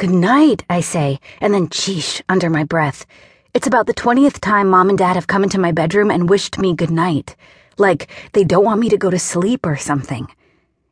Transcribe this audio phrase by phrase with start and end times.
[0.00, 3.04] Good night, I say, and then cheesh under my breath.
[3.52, 6.56] It's about the 20th time mom and dad have come into my bedroom and wished
[6.56, 7.36] me good night.
[7.76, 10.26] Like they don't want me to go to sleep or something.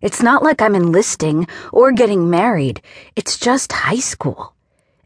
[0.03, 2.83] It's not like I'm enlisting or getting married,
[3.17, 4.52] it's just high school.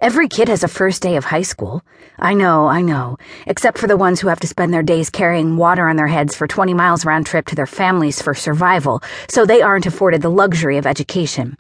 [0.01, 1.85] Every kid has a first day of high school.
[2.19, 5.57] I know, I know, except for the ones who have to spend their days carrying
[5.57, 9.47] water on their heads for 20 miles round trip to their families for survival, so
[9.47, 11.57] they aren't afforded the luxury of education.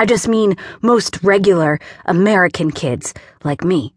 [0.00, 3.12] I just mean most regular American kids
[3.44, 3.92] like me.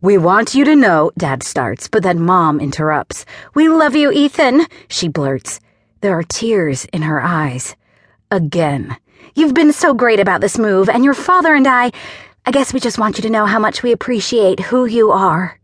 [0.00, 3.26] We want you to know, Dad starts, but then Mom interrupts.
[3.54, 5.58] We love you, Ethan, she blurts.
[6.00, 7.74] There are tears in her eyes.
[8.30, 8.96] Again.
[9.34, 11.90] You've been so great about this move, and your father and I.
[12.46, 15.58] I guess we just want you to know how much we appreciate who you are.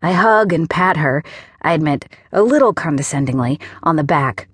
[0.00, 1.22] I hug and pat her,
[1.60, 4.48] I admit, a little condescendingly, on the back.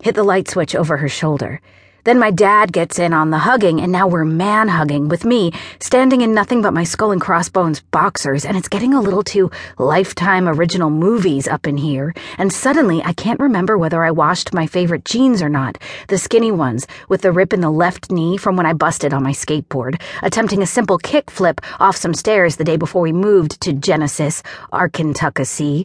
[0.00, 1.60] Hit the light switch over her shoulder.
[2.04, 5.52] Then my dad gets in on the hugging, and now we're man hugging with me
[5.78, 9.52] standing in nothing but my skull and crossbones boxers, and it's getting a little too
[9.78, 12.12] lifetime original movies up in here.
[12.38, 16.50] And suddenly I can't remember whether I washed my favorite jeans or not the skinny
[16.50, 20.02] ones with the rip in the left knee from when I busted on my skateboard,
[20.22, 24.42] attempting a simple kick flip off some stairs the day before we moved to Genesis,
[24.72, 25.84] Arkansas.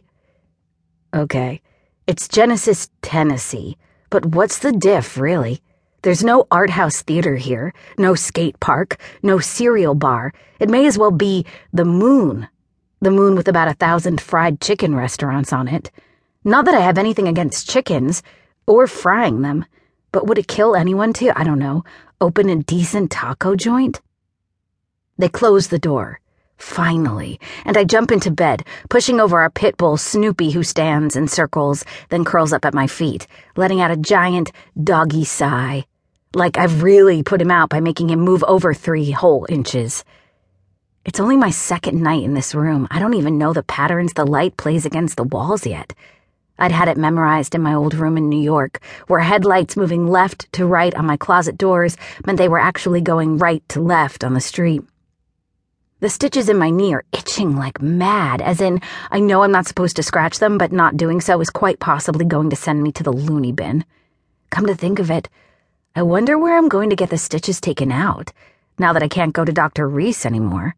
[1.14, 1.60] Okay,
[2.08, 3.76] it's Genesis, Tennessee,
[4.10, 5.62] but what's the diff, really?
[6.02, 10.32] There's no art house theater here, no skate park, no cereal bar.
[10.60, 12.48] It may as well be the moon.
[13.00, 15.90] The moon with about a thousand fried chicken restaurants on it.
[16.44, 18.22] Not that I have anything against chickens,
[18.64, 19.64] or frying them,
[20.12, 21.82] but would it kill anyone to, I don't know,
[22.20, 24.00] open a decent taco joint?
[25.18, 26.20] They close the door.
[26.58, 31.30] Finally, and I jump into bed, pushing over our pit bull Snoopy, who stands and
[31.30, 33.26] circles, then curls up at my feet,
[33.56, 35.86] letting out a giant doggy sigh.
[36.34, 40.04] Like I've really put him out by making him move over three whole inches.
[41.06, 42.86] It's only my second night in this room.
[42.90, 45.94] I don't even know the patterns the light plays against the walls yet.
[46.58, 50.52] I'd had it memorized in my old room in New York, where headlights moving left
[50.52, 54.34] to right on my closet doors meant they were actually going right to left on
[54.34, 54.82] the street.
[56.00, 59.66] The stitches in my knee are itching like mad, as in, I know I'm not
[59.66, 62.92] supposed to scratch them, but not doing so is quite possibly going to send me
[62.92, 63.84] to the loony bin.
[64.50, 65.30] Come to think of it,
[65.98, 68.32] I wonder where I'm going to get the stitches taken out,
[68.78, 69.88] now that I can't go to Dr.
[69.88, 70.76] Reese anymore.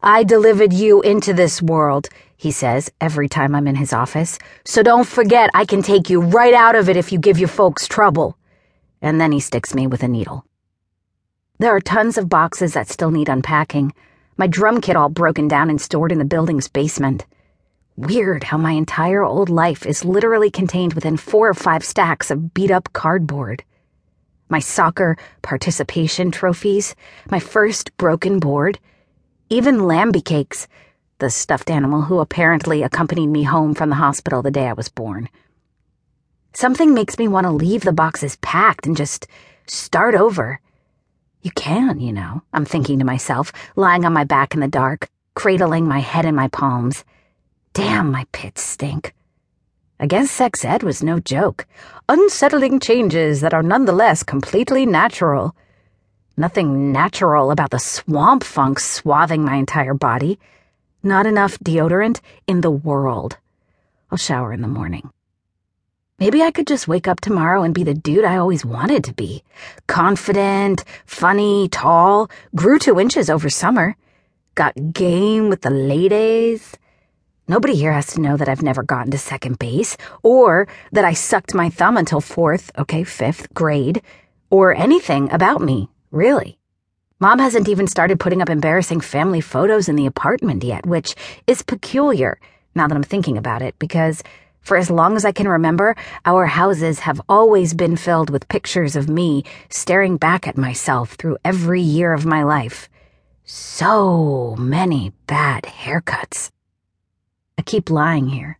[0.00, 4.84] I delivered you into this world, he says every time I'm in his office, so
[4.84, 7.88] don't forget I can take you right out of it if you give your folks
[7.88, 8.38] trouble.
[9.02, 10.44] And then he sticks me with a needle.
[11.58, 13.92] There are tons of boxes that still need unpacking.
[14.36, 17.26] My drum kit all broken down and stored in the building's basement.
[17.96, 22.54] Weird how my entire old life is literally contained within four or five stacks of
[22.54, 23.64] beat up cardboard.
[24.48, 26.94] My soccer participation trophies,
[27.30, 28.78] my first broken board,
[29.48, 30.68] even Lambie Cakes,
[31.18, 34.88] the stuffed animal who apparently accompanied me home from the hospital the day I was
[34.88, 35.28] born.
[36.52, 39.26] Something makes me want to leave the boxes packed and just
[39.66, 40.60] start over.
[41.42, 45.08] You can, you know, I'm thinking to myself, lying on my back in the dark,
[45.34, 47.04] cradling my head in my palms.
[47.72, 49.14] Damn, my pits stink.
[50.00, 51.66] Guess sex ed was no joke.
[52.08, 55.56] Unsettling changes that are nonetheless completely natural.
[56.36, 60.38] Nothing natural about the swamp funk swathing my entire body.
[61.02, 63.38] Not enough deodorant in the world.
[64.10, 65.10] I'll shower in the morning.
[66.18, 69.14] Maybe I could just wake up tomorrow and be the dude I always wanted to
[69.14, 69.42] be.
[69.86, 73.96] Confident, funny, tall, grew two inches over summer.
[74.54, 76.76] Got game with the ladies.
[77.46, 81.12] Nobody here has to know that I've never gotten to second base, or that I
[81.12, 84.00] sucked my thumb until fourth, okay, fifth grade,
[84.48, 86.58] or anything about me, really.
[87.20, 91.14] Mom hasn't even started putting up embarrassing family photos in the apartment yet, which
[91.46, 92.40] is peculiar
[92.74, 94.22] now that I'm thinking about it, because
[94.62, 98.96] for as long as I can remember, our houses have always been filled with pictures
[98.96, 102.88] of me staring back at myself through every year of my life.
[103.44, 106.50] So many bad haircuts.
[107.56, 108.58] I keep lying here,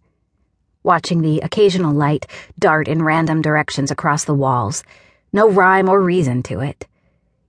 [0.85, 2.27] watching the occasional light
[2.59, 4.85] dart in random directions across the walls.
[5.33, 6.87] No rhyme or reason to it.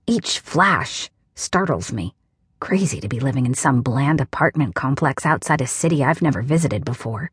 [0.08, 2.14] Each flash startles me.
[2.58, 6.84] Crazy to be living in some bland apartment complex outside a city I've never visited
[6.84, 7.30] before.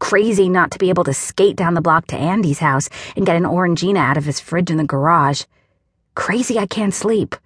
[0.00, 3.36] Crazy not to be able to skate down the block to Andy's house and get
[3.36, 5.44] an Orangina out of his fridge in the garage.
[6.16, 7.36] Crazy I can't sleep.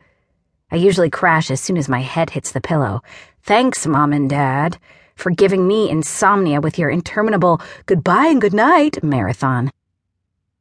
[0.71, 3.03] I usually crash as soon as my head hits the pillow.
[3.43, 4.79] Thanks, Mom and Dad,
[5.15, 9.71] for giving me insomnia with your interminable goodbye and goodnight marathon.